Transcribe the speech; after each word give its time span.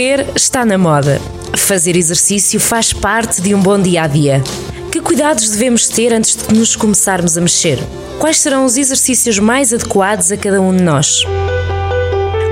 Correr 0.00 0.24
está 0.34 0.64
na 0.64 0.78
moda. 0.78 1.20
Fazer 1.54 1.94
exercício 1.94 2.58
faz 2.58 2.90
parte 2.90 3.42
de 3.42 3.54
um 3.54 3.60
bom 3.60 3.78
dia 3.78 4.04
a 4.04 4.06
dia. 4.06 4.42
Que 4.90 4.98
cuidados 4.98 5.50
devemos 5.50 5.88
ter 5.88 6.10
antes 6.10 6.36
de 6.36 6.54
nos 6.54 6.74
começarmos 6.74 7.36
a 7.36 7.40
mexer? 7.42 7.78
Quais 8.18 8.38
serão 8.38 8.64
os 8.64 8.78
exercícios 8.78 9.38
mais 9.38 9.74
adequados 9.74 10.32
a 10.32 10.38
cada 10.38 10.58
um 10.58 10.74
de 10.74 10.82
nós? 10.82 11.22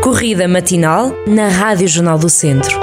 Corrida 0.02 0.46
matinal 0.46 1.16
na 1.26 1.48
Rádio 1.48 1.88
Jornal 1.88 2.18
do 2.18 2.28
Centro. 2.28 2.78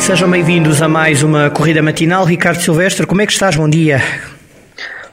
Sejam 0.00 0.30
bem-vindos 0.30 0.80
a 0.80 0.88
mais 0.88 1.22
uma 1.22 1.50
corrida 1.50 1.82
matinal. 1.82 2.24
Ricardo 2.24 2.62
Silvestre, 2.62 3.06
como 3.06 3.20
é 3.20 3.26
que 3.26 3.32
estás? 3.34 3.54
Bom 3.54 3.68
dia. 3.68 4.02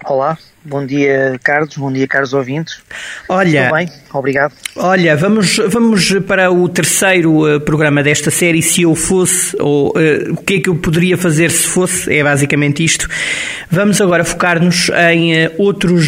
Olá, 0.06 0.38
Bom 0.68 0.84
dia, 0.84 1.40
Carlos. 1.44 1.78
Bom 1.78 1.94
dia, 1.94 2.08
caros 2.08 2.34
ouvintes. 2.34 2.82
Olha, 3.30 3.66
Tudo 3.66 3.76
bem? 3.76 3.90
Obrigado. 4.12 4.54
Olha, 4.76 5.16
vamos, 5.16 5.58
vamos 5.68 6.12
para 6.22 6.52
o 6.52 6.68
terceiro 6.68 7.55
uh, 7.55 7.62
programa 7.62 8.02
desta 8.02 8.31
série. 8.31 8.64
Se 8.64 8.81
eu 8.81 8.95
fosse, 8.95 9.55
ou 9.59 9.90
uh, 9.90 10.34
o 10.34 10.38
que 10.38 10.55
é 10.55 10.59
que 10.59 10.70
eu 10.70 10.76
poderia 10.76 11.18
fazer 11.18 11.52
se 11.52 11.68
fosse, 11.68 12.12
é 12.12 12.23
basicamente 12.23 12.84
isto. 12.84 13.08
Vamos 13.70 14.02
agora 14.02 14.23
focar-nos 14.23 14.90
em 15.12 15.45
uh, 15.45 15.52
outros 15.59 16.04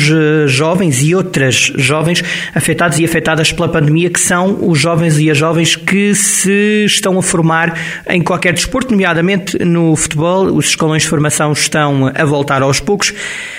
jovens 0.47 1.03
e 1.03 1.13
outras 1.13 1.71
jovens 1.75 2.23
afetados 2.55 2.97
e 2.97 3.05
afetadas 3.05 3.51
pela 3.51 3.69
pandemia, 3.69 4.09
que 4.09 4.19
são 4.19 4.67
os 4.67 4.79
jovens 4.79 5.19
e 5.19 5.29
as 5.29 5.37
jovens 5.37 5.75
que 5.75 6.15
se 6.15 6.85
estão 6.85 7.19
a 7.19 7.21
formar 7.21 7.77
em 8.09 8.23
qualquer 8.23 8.53
desporto, 8.53 8.91
nomeadamente 8.91 9.63
no 9.63 9.95
futebol. 9.95 10.45
Os 10.45 10.69
escolões 10.69 11.03
de 11.03 11.09
formação 11.09 11.51
estão 11.51 12.11
a 12.15 12.25
voltar 12.25 12.63
aos 12.63 12.79
poucos. 12.79 13.13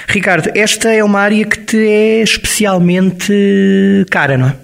Ricardo, 0.09 0.28
esta 0.29 0.53
esta 0.55 0.93
é 0.93 1.03
uma 1.03 1.21
área 1.21 1.45
que 1.47 1.59
te 1.59 1.89
é 1.89 2.23
especialmente 2.23 3.33
cara, 4.11 4.37
não 4.37 4.49
é? 4.49 4.57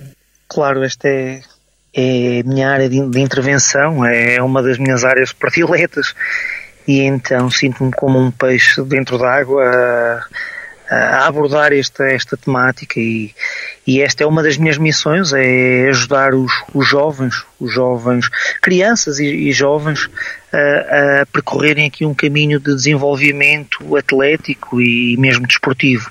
Claro, 0.48 0.84
esta 0.84 1.09
é, 1.09 1.41
é 1.95 2.41
a 2.41 2.45
minha 2.45 2.70
área 2.70 2.88
de, 2.88 3.00
de 3.09 3.20
intervenção, 3.20 4.05
é 4.05 4.42
uma 4.42 4.62
das 4.62 4.78
minhas 4.78 5.05
áreas 5.05 5.32
prediletas 5.32 6.14
e 6.86 7.00
então 7.00 7.50
sinto-me 7.50 7.91
como 7.92 8.19
um 8.19 8.30
peixe 8.30 8.83
dentro 8.83 9.19
d'água 9.19 9.64
a, 9.64 10.94
a, 10.94 11.27
abordar 11.27 11.72
esta, 11.72 12.05
esta 12.05 12.36
temática 12.36 13.00
e, 13.00 13.34
e 13.86 14.00
esta 14.00 14.24
é 14.24 14.27
uma 14.27 14.42
das 14.42 14.56
minhas 14.56 14.78
missões, 14.78 15.32
é 15.32 15.88
ajudar 15.88 16.34
os, 16.34 16.52
os 16.72 16.88
jovens, 16.88 17.44
os 17.60 17.72
jovens, 17.72 18.28
crianças 18.62 19.18
e, 19.18 19.27
e 19.27 19.52
jovens 19.52 20.08
a, 20.52 21.27
percorrerem 21.32 21.86
aqui 21.86 22.05
um 22.05 22.14
caminho 22.14 22.58
de 22.58 22.74
desenvolvimento 22.74 23.96
atlético 23.96 24.80
e 24.80 25.16
mesmo 25.18 25.46
desportivo. 25.46 26.10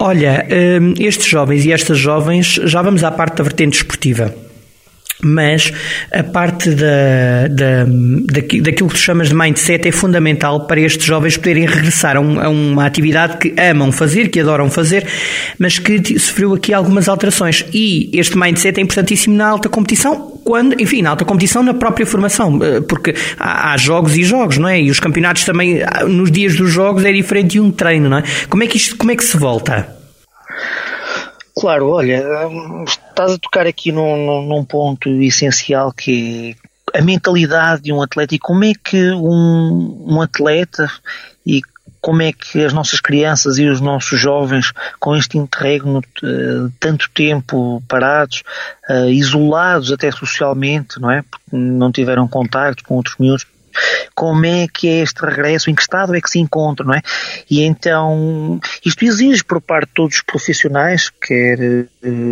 Olha, 0.00 0.46
hum, 0.80 0.94
estes 0.98 1.26
jovens 1.26 1.64
e 1.64 1.72
estas 1.72 1.98
jovens, 1.98 2.54
já 2.64 2.82
vamos 2.82 3.04
à 3.04 3.10
parte 3.10 3.36
da 3.36 3.44
vertente 3.44 3.76
esportiva 3.76 4.34
mas 5.24 5.72
a 6.12 6.22
parte 6.22 6.70
da, 6.70 7.48
da, 7.48 7.84
daquilo 8.60 8.88
que 8.88 8.94
tu 8.94 8.98
chamas 8.98 9.28
de 9.28 9.34
mindset 9.34 9.86
é 9.86 9.92
fundamental 9.92 10.66
para 10.66 10.80
estes 10.80 11.06
jovens 11.06 11.36
poderem 11.36 11.64
regressar 11.64 12.16
a, 12.16 12.20
um, 12.20 12.40
a, 12.40 12.48
uma 12.48 12.84
atividade 12.84 13.38
que 13.38 13.54
amam 13.60 13.92
fazer, 13.92 14.28
que 14.28 14.40
adoram 14.40 14.68
fazer, 14.68 15.06
mas 15.58 15.78
que 15.78 16.18
sofreu 16.18 16.54
aqui 16.54 16.74
algumas 16.74 17.08
alterações. 17.08 17.64
E 17.72 18.10
este 18.12 18.36
mindset 18.36 18.80
é 18.80 18.82
importantíssimo 18.82 19.36
na 19.36 19.48
alta 19.48 19.68
competição, 19.68 20.40
quando, 20.44 20.80
enfim, 20.80 21.02
na 21.02 21.10
alta 21.10 21.24
competição, 21.24 21.62
na 21.62 21.74
própria 21.74 22.04
formação, 22.04 22.58
eh, 22.62 22.80
porque 22.80 23.14
há, 23.38 23.72
há 23.72 23.76
jogos 23.76 24.16
e 24.16 24.24
jogos, 24.24 24.58
não 24.58 24.68
é? 24.68 24.80
E 24.80 24.90
os 24.90 24.98
campeonatos 24.98 25.44
também, 25.44 25.80
nos 26.08 26.32
dias 26.32 26.56
dos 26.56 26.70
jogos, 26.70 27.04
é 27.04 27.12
diferente 27.12 27.52
de 27.52 27.60
um 27.60 27.70
treino, 27.70 28.08
não 28.08 28.18
é? 28.18 28.24
Como 28.48 28.62
é 28.62 28.66
que 28.66 28.76
isto, 28.76 28.96
como 28.96 29.12
é 29.12 29.16
que 29.16 29.24
se 29.24 29.36
volta? 29.36 30.01
Claro, 31.62 31.90
olha, 31.90 32.24
estás 32.84 33.34
a 33.34 33.38
tocar 33.38 33.68
aqui 33.68 33.92
num, 33.92 34.48
num, 34.48 34.64
ponto 34.64 35.08
essencial 35.08 35.92
que 35.92 36.56
é 36.92 36.98
a 36.98 37.02
mentalidade 37.04 37.82
de 37.82 37.92
um 37.92 38.02
atleta 38.02 38.34
e 38.34 38.38
como 38.40 38.64
é 38.64 38.72
que 38.74 39.12
um, 39.12 40.06
um 40.08 40.20
atleta 40.20 40.90
e 41.46 41.62
como 42.00 42.20
é 42.20 42.32
que 42.32 42.64
as 42.64 42.72
nossas 42.72 43.00
crianças 43.00 43.58
e 43.58 43.66
os 43.68 43.80
nossos 43.80 44.18
jovens, 44.18 44.72
com 44.98 45.14
este 45.14 45.38
interregno 45.38 46.00
uh, 46.00 46.72
tanto 46.80 47.08
tempo 47.14 47.80
parados, 47.86 48.42
uh, 48.90 49.08
isolados 49.08 49.92
até 49.92 50.10
socialmente, 50.10 51.00
não 51.00 51.12
é? 51.12 51.22
Porque 51.22 51.56
não 51.56 51.92
tiveram 51.92 52.26
contato 52.26 52.82
com 52.82 52.96
outros 52.96 53.14
miúdos, 53.20 53.46
como 54.14 54.44
é 54.46 54.66
que 54.72 54.88
é 54.88 55.02
este 55.02 55.24
regresso, 55.24 55.70
em 55.70 55.74
que 55.74 55.82
estado 55.82 56.14
é 56.14 56.20
que 56.20 56.30
se 56.30 56.38
encontra, 56.38 56.84
não 56.84 56.94
é? 56.94 57.02
E 57.50 57.62
então, 57.62 58.60
isto 58.84 59.04
exige 59.04 59.44
por 59.44 59.60
parte 59.60 59.88
de 59.88 59.94
todos 59.94 60.16
os 60.16 60.22
profissionais, 60.22 61.10
quer 61.10 61.58
eh, 61.60 61.86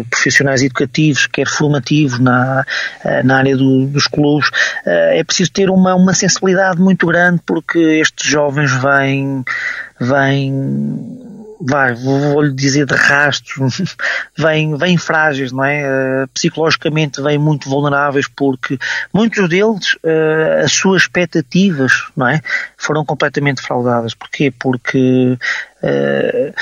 profissionais 0.08 0.62
educativos, 0.62 1.26
quer 1.26 1.48
formativos 1.48 2.18
na, 2.18 2.64
eh, 3.04 3.22
na 3.22 3.38
área 3.38 3.56
do, 3.56 3.86
dos 3.86 4.06
clubes, 4.06 4.50
eh, 4.86 5.20
é 5.20 5.24
preciso 5.24 5.52
ter 5.52 5.70
uma, 5.70 5.94
uma 5.94 6.14
sensibilidade 6.14 6.80
muito 6.80 7.06
grande 7.06 7.40
porque 7.46 7.78
estes 7.78 8.28
jovens 8.28 8.70
vêm, 8.72 9.44
vêm 10.00 11.29
vai, 11.60 11.94
vou-lhe 11.94 12.54
dizer 12.54 12.86
de 12.86 12.94
rastros, 12.94 13.96
vêm, 14.36 14.76
vêm 14.76 14.96
frágeis, 14.96 15.52
não 15.52 15.64
é? 15.64 15.84
Uh, 15.84 16.28
psicologicamente 16.28 17.20
vêm 17.20 17.38
muito 17.38 17.68
vulneráveis 17.68 18.26
porque 18.26 18.78
muitos 19.12 19.48
deles, 19.48 19.94
uh, 19.96 20.64
as 20.64 20.72
suas 20.72 21.02
expectativas, 21.02 21.92
não 22.16 22.26
é? 22.26 22.40
Foram 22.76 23.04
completamente 23.04 23.60
fraudadas. 23.60 24.14
Porquê? 24.14 24.50
Porque 24.50 25.36
uh, 25.82 26.54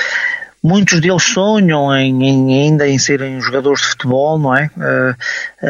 muitos 0.61 0.99
deles 0.99 1.23
sonham 1.23 1.95
em, 1.95 2.21
em, 2.25 2.61
ainda 2.61 2.85
em 2.85 2.99
serem 2.99 3.39
jogadores 3.39 3.81
de 3.81 3.87
futebol, 3.87 4.37
não 4.37 4.53
é? 4.53 4.69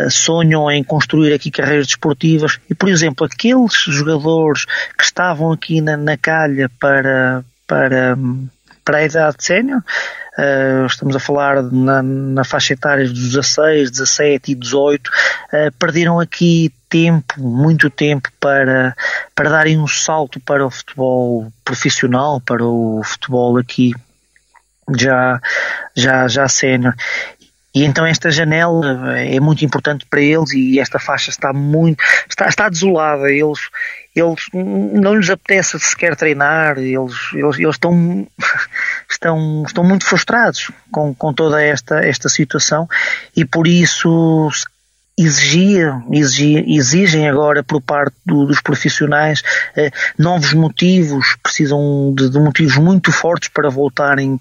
sonham 0.09 0.71
em 0.71 0.83
construir 0.83 1.31
aqui 1.31 1.51
carreiras 1.51 1.85
desportivas 1.85 2.59
e, 2.67 2.73
por 2.73 2.89
exemplo, 2.89 3.25
aqueles 3.25 3.73
jogadores 3.73 4.65
que 4.97 5.03
estavam 5.03 5.51
aqui 5.51 5.81
na, 5.81 5.95
na 5.95 6.17
calha 6.17 6.71
para, 6.79 7.43
para 7.67 8.17
para 8.89 8.97
a 8.97 9.05
idade 9.05 9.35
sénior. 9.37 9.83
Uh, 10.35 10.87
estamos 10.87 11.15
a 11.15 11.19
falar 11.19 11.61
na, 11.61 12.01
na 12.01 12.43
faixa 12.43 12.73
etária 12.73 13.07
dos 13.07 13.33
16, 13.33 13.91
17 13.91 14.51
e 14.51 14.55
18, 14.55 15.07
uh, 15.07 15.11
eh, 15.51 15.71
perderam 15.77 16.19
aqui 16.19 16.73
tempo, 16.89 17.39
muito 17.39 17.87
tempo 17.91 18.29
para, 18.39 18.95
para 19.35 19.49
darem 19.51 19.77
um 19.77 19.87
salto 19.87 20.39
para 20.39 20.65
o 20.65 20.71
futebol 20.71 21.53
profissional, 21.63 22.41
para 22.41 22.65
o 22.65 23.03
futebol 23.03 23.59
aqui 23.59 23.93
já, 24.97 25.39
já, 25.95 26.27
já 26.27 26.47
sénior. 26.47 26.95
E 27.79 27.85
então 27.85 28.05
esta 28.05 28.29
janela 28.29 29.17
é 29.17 29.39
muito 29.39 29.63
importante 29.63 30.05
para 30.05 30.19
eles 30.19 30.51
e 30.51 30.81
esta 30.81 30.99
faixa 30.99 31.29
está 31.29 31.53
muito, 31.53 32.03
está, 32.27 32.49
está 32.49 32.67
desolada. 32.67 33.31
Eles, 33.31 33.69
eles 34.13 34.41
não 34.53 35.15
lhes 35.15 35.29
apetece 35.29 35.79
sequer 35.79 36.13
treinar, 36.17 36.77
eles, 36.77 37.15
eles, 37.33 37.57
eles 37.57 37.75
estão, 37.75 38.27
estão, 39.09 39.63
estão 39.65 39.81
muito 39.85 40.05
frustrados 40.05 40.69
com, 40.91 41.15
com 41.15 41.33
toda 41.33 41.63
esta, 41.63 42.05
esta 42.05 42.27
situação 42.27 42.85
e 43.33 43.45
por 43.45 43.65
isso 43.65 44.49
exigiam, 45.17 46.05
exigem 46.11 47.29
agora 47.29 47.63
por 47.63 47.81
parte 47.81 48.17
do, 48.25 48.45
dos 48.45 48.59
profissionais 48.59 49.41
eh, 49.77 49.89
novos 50.17 50.51
motivos, 50.51 51.37
precisam 51.41 52.13
de, 52.13 52.29
de, 52.29 52.39
motivos 52.39 52.75
muito 52.75 53.09
fortes 53.13 53.47
para 53.47 53.69
voltarem 53.69 54.37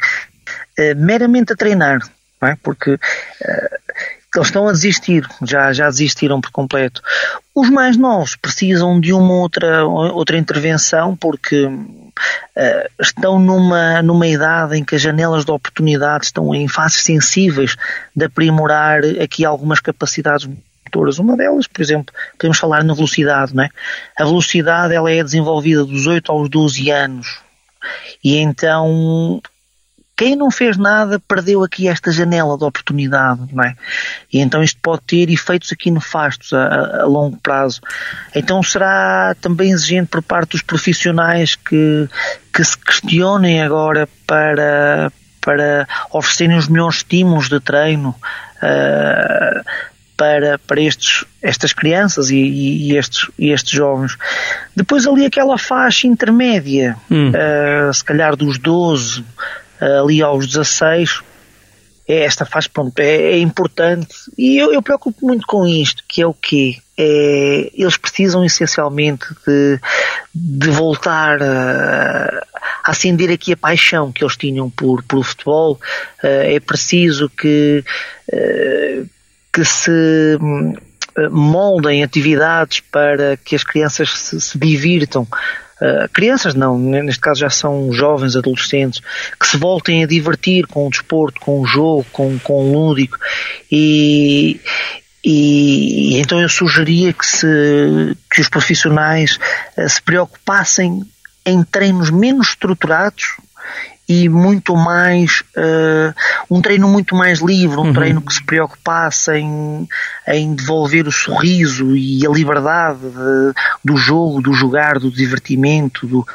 eh, 0.76 0.94
meramente 0.94 1.52
a 1.52 1.56
treinar 1.56 2.00
não 2.40 2.48
é? 2.48 2.56
Porque 2.62 2.92
uh, 2.92 2.98
eles 4.34 4.48
estão 4.48 4.68
a 4.68 4.72
desistir, 4.72 5.26
já, 5.42 5.72
já 5.72 5.86
desistiram 5.86 6.40
por 6.40 6.50
completo. 6.50 7.02
Os 7.54 7.70
mais 7.70 7.96
novos 7.96 8.36
precisam 8.36 9.00
de 9.00 9.12
uma 9.12 9.34
outra, 9.34 9.84
outra 9.86 10.36
intervenção 10.36 11.16
porque 11.16 11.64
uh, 11.64 12.90
estão 13.00 13.38
numa, 13.38 14.02
numa 14.02 14.26
idade 14.26 14.76
em 14.76 14.84
que 14.84 14.96
as 14.96 15.02
janelas 15.02 15.44
de 15.44 15.50
oportunidade 15.50 16.26
estão 16.26 16.54
em 16.54 16.68
fases 16.68 17.02
sensíveis 17.02 17.76
de 18.14 18.26
aprimorar 18.26 19.00
aqui 19.22 19.44
algumas 19.44 19.80
capacidades 19.80 20.46
motoras. 20.84 21.18
Uma 21.18 21.36
delas, 21.36 21.66
por 21.66 21.80
exemplo, 21.80 22.14
podemos 22.36 22.58
falar 22.58 22.84
na 22.84 22.94
velocidade, 22.94 23.54
não 23.54 23.64
é? 23.64 23.70
A 24.16 24.24
velocidade 24.24 24.94
ela 24.94 25.10
é 25.10 25.22
desenvolvida 25.22 25.84
dos 25.84 26.06
8 26.06 26.30
aos 26.30 26.48
12 26.48 26.90
anos. 26.90 27.40
E 28.22 28.36
então 28.36 29.40
quem 30.18 30.34
não 30.34 30.50
fez 30.50 30.76
nada 30.76 31.20
perdeu 31.20 31.62
aqui 31.62 31.86
esta 31.86 32.10
janela 32.10 32.58
de 32.58 32.64
oportunidade, 32.64 33.40
não 33.52 33.62
é? 33.62 33.76
E 34.32 34.40
então 34.40 34.64
isto 34.64 34.80
pode 34.82 35.02
ter 35.02 35.30
efeitos 35.30 35.70
aqui 35.70 35.92
nefastos 35.92 36.52
a, 36.52 37.02
a 37.02 37.04
longo 37.06 37.36
prazo. 37.36 37.80
Então 38.34 38.60
será 38.60 39.36
também 39.40 39.70
exigente 39.70 40.08
por 40.08 40.20
parte 40.20 40.50
dos 40.50 40.62
profissionais 40.62 41.54
que, 41.54 42.08
que 42.52 42.64
se 42.64 42.76
questionem 42.76 43.62
agora 43.62 44.08
para, 44.26 45.12
para 45.40 45.86
oferecerem 46.10 46.58
os 46.58 46.66
melhores 46.66 46.96
estímulos 46.96 47.48
de 47.48 47.60
treino 47.60 48.12
uh, 48.56 49.64
para, 50.16 50.58
para 50.58 50.80
estes, 50.80 51.24
estas 51.40 51.72
crianças 51.72 52.28
e, 52.30 52.36
e, 52.36 52.96
estes, 52.96 53.30
e 53.38 53.52
estes 53.52 53.70
jovens. 53.70 54.18
Depois 54.74 55.06
ali 55.06 55.24
aquela 55.24 55.56
faixa 55.56 56.08
intermédia, 56.08 56.96
hum. 57.08 57.30
uh, 57.30 57.94
se 57.94 58.02
calhar 58.02 58.34
dos 58.34 58.58
12 58.58 59.24
ali 59.80 60.22
aos 60.22 60.46
16, 60.46 61.20
é 62.08 62.24
esta 62.24 62.46
faz, 62.46 62.66
pronto, 62.66 62.98
é, 62.98 63.32
é 63.32 63.38
importante 63.38 64.14
e 64.36 64.56
eu, 64.56 64.72
eu 64.72 64.80
preocupo 64.80 65.26
muito 65.26 65.46
com 65.46 65.66
isto, 65.66 66.02
que 66.08 66.22
é 66.22 66.26
o 66.26 66.32
quê? 66.32 66.78
É, 66.96 67.70
eles 67.74 67.96
precisam 67.96 68.44
essencialmente 68.44 69.26
de, 69.46 69.78
de 70.34 70.70
voltar 70.70 71.40
a, 71.42 72.46
acender 72.82 73.30
aqui 73.30 73.52
a 73.52 73.56
paixão 73.56 74.10
que 74.10 74.24
eles 74.24 74.36
tinham 74.36 74.70
por, 74.70 75.02
por 75.04 75.22
futebol. 75.22 75.78
Uh, 76.24 76.56
é 76.56 76.58
preciso 76.58 77.28
que, 77.28 77.84
uh, 78.32 79.08
que 79.52 79.64
se 79.64 80.38
moldem 81.30 82.02
atividades 82.02 82.80
para 82.80 83.36
que 83.36 83.54
as 83.54 83.62
crianças 83.62 84.10
se, 84.10 84.40
se 84.40 84.58
divirtam. 84.58 85.26
Uh, 85.80 86.08
crianças 86.12 86.54
não, 86.54 86.78
neste 86.78 87.20
caso 87.20 87.40
já 87.40 87.50
são 87.50 87.92
jovens, 87.92 88.36
adolescentes, 88.36 89.00
que 89.38 89.46
se 89.46 89.56
voltem 89.56 90.02
a 90.02 90.06
divertir 90.06 90.66
com 90.66 90.86
o 90.86 90.90
desporto, 90.90 91.40
com 91.40 91.60
o 91.60 91.66
jogo, 91.66 92.06
com, 92.12 92.38
com 92.38 92.54
o 92.54 92.72
lúdico. 92.72 93.18
E, 93.70 94.60
e, 95.24 96.16
e 96.16 96.20
então 96.20 96.40
eu 96.40 96.48
sugeria 96.48 97.12
que, 97.12 97.24
se, 97.24 98.16
que 98.30 98.40
os 98.40 98.48
profissionais 98.48 99.38
uh, 99.76 99.88
se 99.88 100.02
preocupassem 100.02 101.02
em 101.44 101.62
treinos 101.62 102.10
menos 102.10 102.48
estruturados 102.48 103.36
e 104.08 104.28
muito 104.28 104.74
mais 104.74 105.42
uh, 105.56 106.14
um 106.50 106.62
treino 106.62 106.88
muito 106.88 107.14
mais 107.14 107.40
livre, 107.40 107.76
um 107.76 107.86
uhum. 107.86 107.92
treino 107.92 108.22
que 108.22 108.32
se 108.32 108.42
preocupasse 108.42 109.32
em, 109.32 109.86
em 110.26 110.54
devolver 110.54 111.06
o 111.06 111.12
sorriso 111.12 111.94
e 111.94 112.26
a 112.26 112.30
liberdade 112.30 113.00
de, 113.00 113.52
do 113.84 113.96
jogo, 113.96 114.40
do 114.40 114.54
jogar, 114.54 114.98
do 114.98 115.10
divertimento, 115.10 116.06
do, 116.06 116.26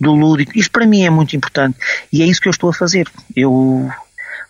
do 0.00 0.12
lúdico. 0.12 0.58
Isto 0.58 0.72
para 0.72 0.86
mim 0.86 1.04
é 1.04 1.10
muito 1.10 1.36
importante 1.36 1.78
e 2.12 2.20
é 2.20 2.26
isso 2.26 2.40
que 2.40 2.48
eu 2.48 2.52
estou 2.52 2.70
a 2.70 2.74
fazer. 2.74 3.06
Eu 3.36 3.88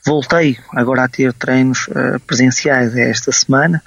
voltei 0.06 0.58
agora 0.75 1.05
a 1.05 1.08
ter 1.08 1.34
treinos 1.34 1.87
uh, 1.88 2.19
presenciais 2.26 2.96
esta 2.96 3.31
semana 3.31 3.82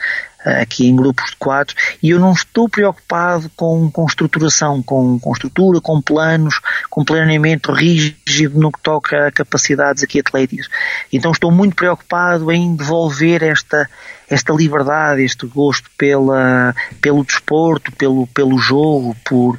aqui 0.61 0.87
em 0.87 0.95
grupos 0.95 1.31
de 1.31 1.35
quatro, 1.37 1.75
e 2.01 2.09
eu 2.09 2.19
não 2.19 2.31
estou 2.31 2.69
preocupado 2.69 3.49
com, 3.55 3.89
com 3.91 4.05
estruturação, 4.05 4.81
com, 4.81 5.19
com 5.19 5.31
estrutura, 5.31 5.81
com 5.81 6.01
planos, 6.01 6.59
com 6.89 7.03
planeamento 7.03 7.71
rígido 7.71 8.59
no 8.59 8.71
que 8.71 8.81
toca 8.81 9.27
a 9.27 9.31
capacidades 9.31 10.03
aqui 10.03 10.19
atléticas. 10.19 10.67
Então 11.11 11.31
estou 11.31 11.51
muito 11.51 11.75
preocupado 11.75 12.51
em 12.51 12.75
devolver 12.75 13.43
esta, 13.43 13.89
esta 14.29 14.53
liberdade, 14.53 15.23
este 15.23 15.45
gosto 15.47 15.89
pela, 15.97 16.75
pelo 17.01 17.23
desporto, 17.23 17.91
pelo, 17.93 18.27
pelo 18.27 18.57
jogo, 18.57 19.15
por, 19.23 19.57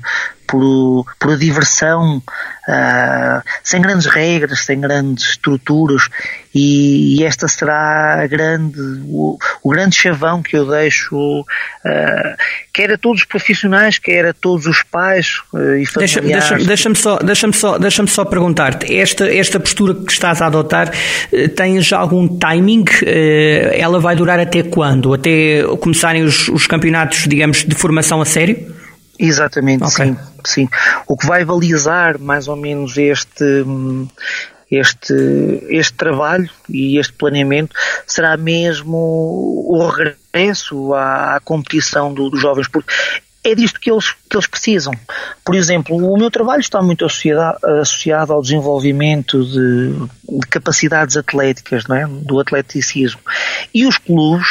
por, 0.49 1.05
por 1.19 1.33
a 1.33 1.37
diversão, 1.37 2.19
uh, 2.19 3.43
sem 3.63 3.81
grandes 3.83 4.07
regras, 4.07 4.61
sem 4.61 4.81
grandes 4.81 5.31
estruturas, 5.31 6.09
e, 6.55 7.19
e 7.21 7.25
esta 7.25 7.47
será 7.47 8.27
grande, 8.27 8.81
o, 9.05 9.39
o, 9.63 9.71
grande 9.71 9.95
chavão 9.95 10.43
que 10.43 10.57
eu 10.57 10.67
deixo, 10.81 11.41
uh, 11.41 11.45
quer 12.73 12.93
a 12.93 12.99
todos 12.99 13.21
os 13.21 13.27
profissionais, 13.27 13.99
quer 13.99 14.27
a 14.27 14.33
todos 14.33 14.67
os 14.67 14.83
pais 14.83 15.41
uh, 15.53 15.75
e 15.75 15.87
familiares. 15.87 16.67
Deixa-me 16.67 16.67
deixa, 16.67 16.95
só, 16.95 17.17
deixa 17.19 17.53
só, 17.53 17.79
deixa 17.79 18.07
só 18.07 18.25
perguntar-te, 18.25 18.97
esta, 18.97 19.29
esta 19.33 19.61
postura 19.61 19.95
que 19.95 20.13
estás 20.13 20.41
a 20.43 20.47
adotar, 20.47 20.91
tens 21.57 21.93
algum 21.93 22.29
timing? 22.39 22.85
ela 23.73 23.99
vai 24.01 24.15
durar 24.15 24.39
até 24.39 24.63
quando? 24.63 25.13
Até 25.13 25.63
começarem 25.81 26.23
os, 26.23 26.49
os 26.49 26.67
campeonatos, 26.67 27.27
digamos, 27.27 27.65
de 27.65 27.75
formação 27.75 28.21
a 28.21 28.25
sério? 28.25 28.75
Exatamente, 29.19 29.85
okay. 29.85 30.07
sim, 30.07 30.17
sim. 30.45 30.69
O 31.07 31.17
que 31.17 31.27
vai 31.27 31.45
balizar 31.45 32.19
mais 32.21 32.47
ou 32.47 32.57
menos 32.57 32.97
este 32.97 33.65
este, 34.71 35.15
este 35.71 35.95
trabalho 35.95 36.49
e 36.69 36.99
este 36.99 37.13
planeamento 37.15 37.75
será 38.07 38.37
mesmo 38.37 38.97
o 38.97 39.89
regresso 39.89 40.19
à, 40.95 41.37
à 41.37 41.41
competição 41.41 42.13
do, 42.13 42.31
dos 42.31 42.41
jovens, 42.41 42.69
porque 42.69 42.93
é 43.45 43.55
disto 43.55 43.81
que 43.81 43.91
eles, 43.91 44.13
que 44.29 44.37
eles 44.37 44.47
precisam. 44.47 44.93
Por 45.45 45.55
exemplo, 45.55 45.97
o 45.97 46.19
meu 46.19 46.31
trabalho 46.31 46.61
está 46.61 46.83
muito 46.83 47.05
associado, 47.05 47.59
associado 47.81 48.33
ao 48.33 48.43
desenvolvimento 48.43 49.45
de, 49.45 49.93
de 50.41 50.47
capacidades 50.49 51.17
atléticas, 51.17 51.87
não 51.87 51.97
é? 51.97 52.07
do 52.07 52.41
atleticismo. 52.41 53.21
E 53.73 53.87
os 53.87 53.97
clubes 53.97 54.47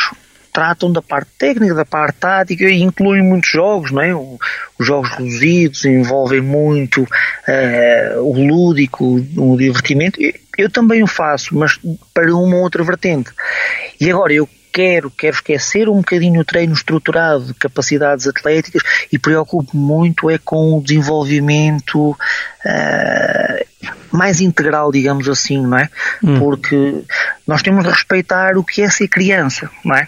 tratam 0.58 0.92
da 0.92 1.04
parte 1.04 1.30
técnica, 1.38 1.76
da 1.76 1.86
parte 1.86 2.18
tática 2.18 2.64
e 2.64 2.82
incluem 2.82 3.22
muitos 3.22 3.52
jogos, 3.52 3.92
não 3.92 4.02
é? 4.02 4.16
Os 4.16 4.88
jogos 4.88 5.12
reduzidos 5.12 5.86
envolvem 5.86 6.42
muito 6.42 7.04
uh, 7.04 8.22
o 8.22 8.34
lúdico, 8.34 9.24
o 9.38 9.56
divertimento. 9.56 10.20
Eu 10.58 10.72
também 10.72 11.04
o 11.04 11.08
faço, 11.08 11.56
mas 11.56 11.80
para 12.12 12.36
uma 12.36 12.58
outra 12.58 12.84
vertente. 12.84 13.30
E 14.02 14.10
agora 14.10 14.34
eu 14.34 14.50
quero, 14.72 15.10
quero 15.12 15.36
esquecer 15.36 15.90
um 15.90 15.98
bocadinho 15.98 16.42
o 16.42 16.46
treino 16.46 16.74
estruturado 16.74 17.46
de 17.46 17.54
capacidades 17.54 18.28
atléticas 18.28 18.82
e 19.12 19.18
preocupo 19.18 19.76
muito 19.76 20.30
é 20.30 20.38
com 20.38 20.78
o 20.78 20.82
desenvolvimento 20.82 22.12
uh, 22.12 23.66
mais 24.12 24.42
integral, 24.42 24.92
digamos 24.92 25.28
assim, 25.28 25.66
não 25.66 25.78
é? 25.78 25.90
Hum. 26.24 26.40
Porque 26.40 27.04
nós 27.46 27.62
temos 27.62 27.84
de 27.84 27.90
respeitar 27.90 28.58
o 28.58 28.64
que 28.64 28.82
é 28.82 28.90
ser 28.90 29.08
criança, 29.08 29.70
não 29.84 29.96
é? 29.96 30.08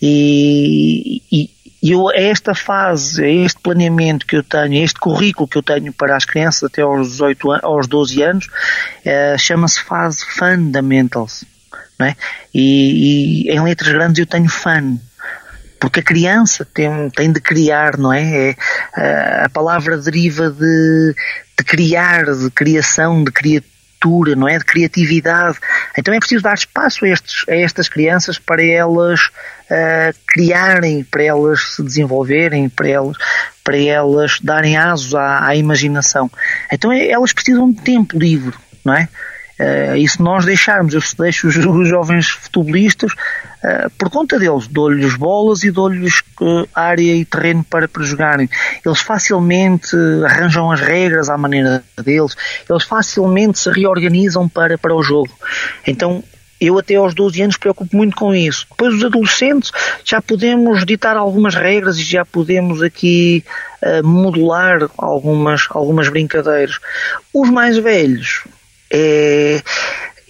E, 0.00 1.22
e, 1.30 1.50
e 1.82 1.92
eu, 1.92 2.10
esta 2.10 2.54
fase, 2.54 3.24
este 3.24 3.60
planeamento 3.60 4.26
que 4.26 4.36
eu 4.36 4.42
tenho, 4.42 4.82
este 4.82 5.00
currículo 5.00 5.48
que 5.48 5.56
eu 5.56 5.62
tenho 5.62 5.92
para 5.92 6.16
as 6.16 6.24
crianças 6.24 6.64
até 6.64 6.82
aos 6.82 7.12
18 7.12 7.52
aos 7.62 7.86
12 7.86 8.22
anos, 8.22 8.46
uh, 8.46 9.38
chama-se 9.38 9.80
fase 9.82 10.24
Fundamentals. 10.26 11.44
Não 12.00 12.06
é? 12.06 12.16
e, 12.54 13.50
e 13.50 13.50
em 13.50 13.62
letras 13.62 13.92
grandes 13.92 14.18
eu 14.18 14.26
tenho 14.26 14.48
fun, 14.48 14.98
porque 15.78 16.00
a 16.00 16.02
criança 16.02 16.66
tem, 16.74 17.10
tem 17.10 17.30
de 17.30 17.40
criar, 17.40 17.98
não 17.98 18.10
é? 18.10 18.56
é 18.96 19.44
a 19.44 19.48
palavra 19.50 19.98
deriva 19.98 20.50
de, 20.50 21.14
de 21.58 21.64
criar, 21.64 22.24
de 22.24 22.50
criação, 22.50 23.22
de 23.22 23.30
criatura, 23.30 24.34
não 24.34 24.48
é? 24.48 24.58
De 24.58 24.64
criatividade. 24.64 25.58
Então 25.96 26.12
é 26.12 26.18
preciso 26.18 26.42
dar 26.42 26.54
espaço 26.54 27.04
a, 27.04 27.08
estes, 27.08 27.46
a 27.46 27.54
estas 27.54 27.88
crianças 27.88 28.38
para 28.38 28.64
elas 28.64 29.20
uh, 29.70 30.18
criarem, 30.26 31.04
para 31.04 31.22
elas 31.22 31.74
se 31.74 31.82
desenvolverem, 31.82 32.68
para 32.70 32.88
elas, 32.88 33.16
para 33.62 33.78
elas 33.78 34.38
darem 34.42 34.78
asos 34.78 35.14
à, 35.14 35.46
à 35.46 35.54
imaginação. 35.54 36.30
Então 36.72 36.90
é, 36.90 37.08
elas 37.08 37.32
precisam 37.32 37.70
de 37.70 37.80
tempo 37.82 38.18
livre, 38.18 38.54
não 38.84 38.94
é? 38.94 39.06
Uh, 39.60 39.94
e 39.94 40.08
se 40.08 40.22
nós 40.22 40.46
deixarmos, 40.46 40.94
eu 40.94 41.02
deixo 41.18 41.48
os, 41.48 41.56
os 41.60 41.86
jovens 41.86 42.30
futebolistas, 42.30 43.12
uh, 43.12 43.90
por 43.98 44.08
conta 44.08 44.38
deles, 44.38 44.66
dou-lhes 44.66 45.14
bolas 45.16 45.62
e 45.64 45.70
dou-lhes 45.70 46.22
uh, 46.40 46.66
área 46.74 47.14
e 47.14 47.26
terreno 47.26 47.62
para, 47.62 47.86
para 47.86 48.02
jogarem. 48.02 48.48
Eles 48.84 49.00
facilmente 49.00 49.94
arranjam 50.24 50.72
as 50.72 50.80
regras 50.80 51.28
à 51.28 51.36
maneira 51.36 51.84
deles, 52.02 52.34
eles 52.68 52.84
facilmente 52.84 53.58
se 53.58 53.70
reorganizam 53.70 54.48
para, 54.48 54.78
para 54.78 54.94
o 54.94 55.02
jogo. 55.02 55.30
Então, 55.86 56.24
eu 56.58 56.78
até 56.78 56.94
aos 56.94 57.14
12 57.14 57.42
anos 57.42 57.56
preocupo 57.58 57.94
muito 57.94 58.16
com 58.16 58.34
isso. 58.34 58.66
Depois 58.70 58.94
os 58.94 59.04
adolescentes 59.04 59.72
já 60.04 60.22
podemos 60.22 60.86
ditar 60.86 61.16
algumas 61.18 61.54
regras 61.54 61.98
e 61.98 62.02
já 62.02 62.24
podemos 62.24 62.82
aqui 62.82 63.44
uh, 63.82 64.06
modular 64.06 64.88
algumas, 64.96 65.66
algumas 65.68 66.08
brincadeiras. 66.08 66.78
Os 67.34 67.50
mais 67.50 67.76
velhos 67.76 68.44
é, 68.90 69.62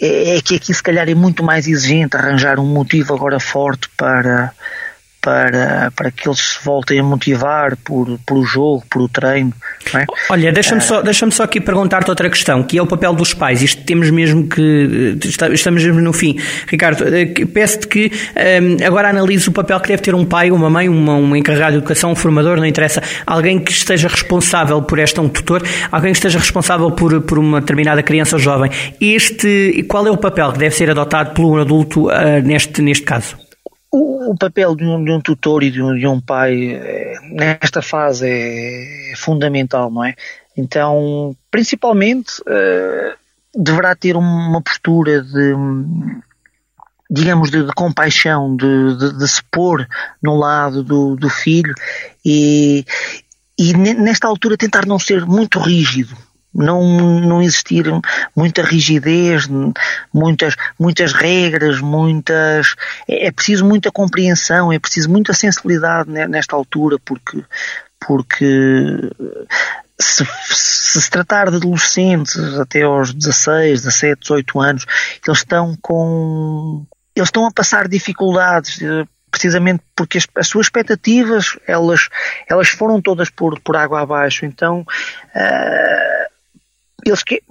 é, 0.00 0.36
é 0.36 0.40
que 0.40 0.56
aqui 0.56 0.72
se 0.72 0.82
calhar 0.82 1.08
é 1.08 1.14
muito 1.14 1.42
mais 1.42 1.66
exigente 1.66 2.16
arranjar 2.16 2.58
um 2.58 2.66
motivo 2.66 3.14
agora 3.14 3.40
forte 3.40 3.88
para, 3.96 4.52
para, 5.20 5.92
para 5.94 6.10
que 6.10 6.28
eles 6.28 6.40
se 6.40 6.64
voltem 6.64 6.98
a 6.98 7.02
motivar 7.02 7.76
por, 7.76 8.18
por 8.26 8.38
o 8.38 8.44
jogo, 8.44 8.82
por 8.88 9.02
o 9.02 9.08
treino. 9.08 9.52
É? 9.94 10.04
Olha, 10.30 10.52
deixa-me 10.52 10.80
só, 10.80 11.02
deixa 11.02 11.30
só 11.30 11.44
aqui 11.44 11.60
perguntar-te 11.60 12.08
outra 12.08 12.28
questão, 12.30 12.62
que 12.62 12.78
é 12.78 12.82
o 12.82 12.86
papel 12.86 13.12
dos 13.12 13.34
pais. 13.34 13.62
Isto 13.62 13.82
temos 13.84 14.10
mesmo 14.10 14.48
que. 14.48 15.18
Estamos 15.52 15.84
mesmo 15.84 16.00
no 16.00 16.12
fim. 16.12 16.38
Ricardo, 16.66 17.04
eh, 17.14 17.26
peço-te 17.46 17.88
que 17.88 18.12
um, 18.60 18.84
agora 18.84 19.10
analise 19.10 19.48
o 19.48 19.52
papel 19.52 19.78
que 19.80 19.88
deve 19.88 20.02
ter 20.02 20.14
um 20.14 20.24
pai, 20.24 20.50
uma 20.50 20.70
mãe, 20.70 20.88
uma, 20.88 21.14
um 21.14 21.36
encarregado 21.36 21.72
de 21.72 21.78
educação, 21.78 22.12
um 22.12 22.16
formador, 22.16 22.56
não 22.56 22.66
interessa. 22.66 23.02
Alguém 23.26 23.58
que 23.58 23.72
esteja 23.72 24.08
responsável 24.08 24.80
por 24.82 24.98
esta, 24.98 25.20
um 25.20 25.28
tutor, 25.28 25.62
alguém 25.90 26.12
que 26.12 26.18
esteja 26.18 26.38
responsável 26.38 26.90
por, 26.90 27.20
por 27.22 27.38
uma 27.38 27.60
determinada 27.60 28.02
criança 28.02 28.36
ou 28.36 28.40
jovem. 28.40 28.70
Este, 29.00 29.84
qual 29.88 30.06
é 30.06 30.10
o 30.10 30.16
papel 30.16 30.52
que 30.52 30.58
deve 30.58 30.74
ser 30.74 30.90
adotado 30.90 31.32
pelo 31.34 31.58
adulto 31.58 32.08
uh, 32.08 32.12
neste, 32.44 32.80
neste 32.80 33.04
caso? 33.04 33.49
O, 33.92 34.30
o 34.30 34.36
papel 34.36 34.76
de 34.76 34.84
um, 34.84 35.04
de 35.04 35.10
um, 35.10 35.20
tutor 35.20 35.62
e 35.62 35.70
de 35.70 35.82
um, 35.82 35.96
de 35.96 36.06
um 36.06 36.20
pai 36.20 36.74
é, 36.74 37.14
nesta 37.32 37.82
fase 37.82 38.26
é, 38.28 39.12
fundamental, 39.16 39.90
não 39.90 40.04
é? 40.04 40.14
Então, 40.56 41.36
principalmente, 41.50 42.40
uh, 42.42 43.16
deverá 43.54 43.94
ter 43.96 44.16
uma 44.16 44.60
postura 44.62 45.22
de, 45.22 45.54
digamos, 47.10 47.50
de, 47.50 47.64
de 47.64 47.72
compaixão, 47.72 48.56
de, 48.56 48.96
de, 48.96 49.18
de, 49.18 49.28
se 49.28 49.42
pôr 49.50 49.86
no 50.22 50.36
lado 50.36 50.84
do, 50.84 51.16
do 51.16 51.28
filho 51.28 51.74
e, 52.24 52.84
e 53.58 53.74
nesta 53.74 54.28
altura 54.28 54.56
tentar 54.56 54.86
não 54.86 54.98
ser 54.98 55.26
muito 55.26 55.58
rígido, 55.58 56.16
não, 56.52 57.20
não 57.20 57.42
existir 57.42 57.86
muita 58.34 58.62
rigidez, 58.62 59.48
muitas, 60.12 60.56
muitas 60.78 61.12
regras, 61.12 61.80
muitas. 61.80 62.74
É, 63.08 63.28
é 63.28 63.30
preciso 63.30 63.64
muita 63.64 63.90
compreensão, 63.90 64.72
é 64.72 64.78
preciso 64.78 65.08
muita 65.10 65.32
sensibilidade 65.32 66.10
nesta 66.10 66.56
altura, 66.56 66.98
porque, 67.04 67.44
porque 68.04 69.10
se, 69.98 70.24
se, 70.48 71.00
se 71.00 71.10
tratar 71.10 71.50
de 71.50 71.56
adolescentes 71.56 72.36
até 72.58 72.82
aos 72.82 73.12
16, 73.12 73.82
17, 73.82 74.20
18 74.20 74.60
anos, 74.60 74.86
eles 75.26 75.38
estão 75.38 75.76
com. 75.80 76.84
Eles 77.14 77.28
estão 77.28 77.46
a 77.46 77.52
passar 77.52 77.86
dificuldades 77.88 78.80
eh, 78.80 79.04
precisamente 79.30 79.82
porque 79.94 80.18
as, 80.18 80.26
as, 80.34 80.48
suas 80.48 80.66
expectativas 80.66 81.58
elas, 81.66 82.08
elas 82.48 82.68
foram 82.68 83.00
todas 83.00 83.30
por, 83.30 83.60
por 83.60 83.76
água 83.76 84.00
abaixo. 84.00 84.44
Então 84.44 84.80
uh, 84.80 86.19
eles 87.04 87.22
que, 87.22 87.42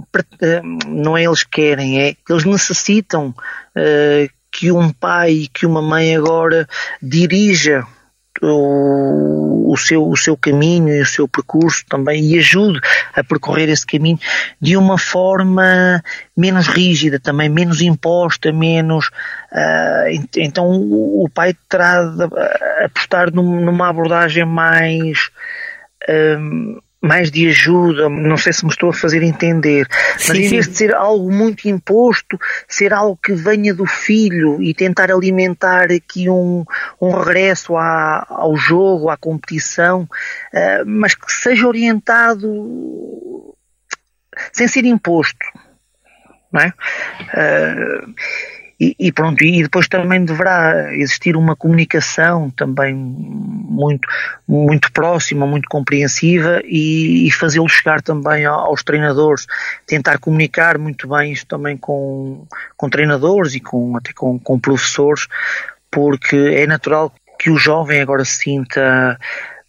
não 0.87 1.17
é 1.17 1.23
eles 1.23 1.43
querem, 1.43 2.01
é 2.01 2.15
eles 2.29 2.45
necessitam 2.45 3.29
uh, 3.29 4.29
que 4.51 4.71
um 4.71 4.91
pai 4.91 5.31
e 5.31 5.47
que 5.47 5.65
uma 5.65 5.81
mãe 5.81 6.15
agora 6.15 6.67
dirija 7.01 7.85
o, 8.41 9.71
o, 9.71 9.77
seu, 9.77 10.07
o 10.07 10.15
seu 10.15 10.37
caminho 10.37 10.89
e 10.89 11.01
o 11.01 11.05
seu 11.05 11.27
percurso 11.27 11.83
também 11.87 12.23
e 12.23 12.39
ajude 12.39 12.79
a 13.13 13.23
percorrer 13.23 13.69
esse 13.69 13.85
caminho 13.85 14.19
de 14.61 14.77
uma 14.77 14.97
forma 14.97 16.01
menos 16.35 16.67
rígida, 16.67 17.19
também 17.19 17.49
menos 17.49 17.81
imposta, 17.81 18.51
menos. 18.51 19.07
Uh, 19.51 20.27
então 20.37 20.67
o, 20.67 21.25
o 21.25 21.29
pai 21.29 21.55
terá 21.67 22.03
de 22.03 22.23
apostar 22.85 23.33
numa 23.33 23.89
abordagem 23.89 24.45
mais. 24.45 25.29
Um, 26.07 26.79
mais 27.01 27.31
de 27.31 27.47
ajuda, 27.47 28.09
não 28.09 28.35
sei 28.35 28.51
se 28.51 28.65
me 28.65 28.71
estou 28.71 28.89
a 28.89 28.93
fazer 28.93 29.23
entender, 29.23 29.87
mas 29.89 30.37
sim, 30.37 30.43
em 30.43 30.49
vez 30.49 30.67
de 30.67 30.75
ser 30.75 30.93
algo 30.93 31.31
muito 31.31 31.67
imposto, 31.69 32.37
ser 32.67 32.93
algo 32.93 33.17
que 33.21 33.33
venha 33.33 33.73
do 33.73 33.85
filho 33.85 34.61
e 34.61 34.73
tentar 34.73 35.09
alimentar 35.09 35.91
aqui 35.91 36.29
um, 36.29 36.65
um 37.01 37.11
regresso 37.11 37.77
à, 37.77 38.25
ao 38.29 38.55
jogo, 38.57 39.09
à 39.09 39.15
competição, 39.15 40.01
uh, 40.01 40.85
mas 40.85 41.15
que 41.15 41.31
seja 41.31 41.67
orientado 41.67 43.55
sem 44.51 44.67
ser 44.67 44.85
imposto. 44.85 45.45
Não 46.51 46.61
é? 46.61 46.73
Uh, 47.33 48.13
e, 48.79 48.95
e, 48.97 49.11
pronto, 49.11 49.43
e 49.43 49.61
depois 49.61 49.89
também 49.89 50.23
deverá 50.23 50.95
existir 50.95 51.35
uma 51.35 51.53
comunicação 51.53 52.49
também 52.49 52.95
muito, 52.95 54.07
muito 54.47 54.89
próxima, 54.93 55.45
muito 55.45 55.67
compreensiva 55.67 56.61
e, 56.63 57.27
e 57.27 57.31
fazê-lo 57.31 57.67
chegar 57.67 58.01
também 58.01 58.45
aos 58.45 58.81
treinadores, 58.81 59.45
tentar 59.85 60.17
comunicar 60.17 60.77
muito 60.77 61.09
bem 61.09 61.33
isto 61.33 61.45
também 61.45 61.75
com, 61.75 62.47
com 62.77 62.89
treinadores 62.89 63.53
e 63.53 63.59
com, 63.59 63.97
até 63.97 64.13
com, 64.13 64.39
com 64.39 64.57
professores, 64.57 65.27
porque 65.91 66.37
é 66.37 66.65
natural 66.65 67.11
que 67.37 67.49
o 67.49 67.57
jovem 67.57 68.01
agora 68.01 68.23
sinta 68.23 69.19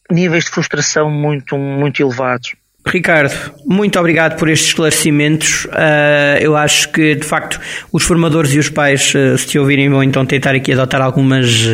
níveis 0.08 0.44
de 0.44 0.50
frustração 0.50 1.10
muito, 1.10 1.56
muito 1.58 2.00
elevados. 2.00 2.54
Ricardo, 2.86 3.34
muito 3.66 3.98
obrigado 3.98 4.38
por 4.38 4.48
estes 4.48 4.68
esclarecimentos. 4.68 5.66
Uh, 5.66 6.38
eu 6.40 6.56
acho 6.56 6.90
que, 6.90 7.14
de 7.14 7.24
facto, 7.24 7.60
os 7.92 8.02
formadores 8.02 8.52
e 8.52 8.58
os 8.58 8.68
pais, 8.68 9.12
uh, 9.14 9.36
se 9.36 9.46
te 9.46 9.58
ouvirem, 9.58 9.88
vão 9.88 10.02
então 10.02 10.24
tentar 10.24 10.54
aqui 10.54 10.72
adotar 10.72 11.00
algumas. 11.00 11.68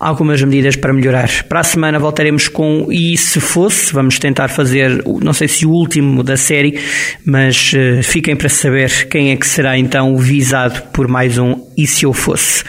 Algumas 0.00 0.40
medidas 0.40 0.76
para 0.76 0.92
melhorar. 0.92 1.28
Para 1.48 1.58
a 1.58 1.64
semana 1.64 1.98
voltaremos 1.98 2.46
com 2.46 2.86
E 2.88 3.16
se 3.16 3.40
fosse, 3.40 3.92
vamos 3.92 4.16
tentar 4.20 4.46
fazer, 4.46 5.02
não 5.20 5.32
sei 5.32 5.48
se 5.48 5.66
o 5.66 5.70
último 5.70 6.22
da 6.22 6.36
série, 6.36 6.78
mas 7.26 7.72
uh, 7.72 8.00
fiquem 8.04 8.36
para 8.36 8.48
saber 8.48 9.08
quem 9.08 9.32
é 9.32 9.36
que 9.36 9.44
será 9.44 9.76
então 9.76 10.16
visado 10.16 10.82
por 10.92 11.08
mais 11.08 11.36
um 11.36 11.66
E 11.76 11.84
se 11.84 12.04
eu 12.04 12.12
fosse. 12.12 12.62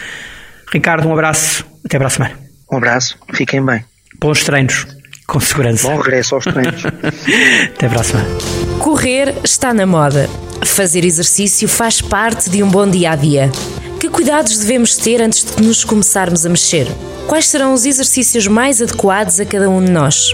Ricardo, 0.72 1.06
um 1.06 1.12
abraço, 1.12 1.64
até 1.84 1.98
para 1.98 2.08
a 2.08 2.10
semana. 2.10 2.34
Um 2.68 2.78
abraço, 2.78 3.16
fiquem 3.32 3.64
bem. 3.64 3.84
Bons 4.20 4.42
treinos. 4.42 4.99
Com 5.30 5.38
segurança. 5.38 5.88
Bom 5.88 5.96
regresso 5.96 6.34
aos 6.34 6.44
treinos. 6.44 6.82
Até 7.74 7.86
a 7.86 7.88
próxima. 7.88 8.20
Correr 8.80 9.32
está 9.44 9.72
na 9.72 9.86
moda. 9.86 10.28
Fazer 10.64 11.04
exercício 11.04 11.68
faz 11.68 12.02
parte 12.02 12.50
de 12.50 12.64
um 12.64 12.68
bom 12.68 12.84
dia 12.90 13.12
a 13.12 13.16
dia. 13.16 13.48
Que 14.00 14.08
cuidados 14.08 14.58
devemos 14.58 14.96
ter 14.96 15.22
antes 15.22 15.44
de 15.44 15.62
nos 15.62 15.84
começarmos 15.84 16.44
a 16.44 16.48
mexer? 16.48 16.88
Quais 17.28 17.46
serão 17.46 17.72
os 17.72 17.86
exercícios 17.86 18.48
mais 18.48 18.82
adequados 18.82 19.38
a 19.38 19.44
cada 19.44 19.70
um 19.70 19.84
de 19.84 19.92
nós? 19.92 20.32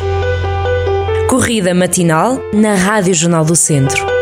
Corrida 1.28 1.74
matinal 1.74 2.40
na 2.54 2.74
Rádio 2.74 3.12
Jornal 3.12 3.44
do 3.44 3.54
Centro. 3.54 4.15